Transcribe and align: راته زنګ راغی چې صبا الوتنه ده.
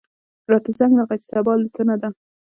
راته 0.51 0.71
زنګ 0.77 0.91
راغی 0.99 1.17
چې 1.21 1.27
صبا 1.31 1.51
الوتنه 1.55 1.95
ده. 2.01 2.09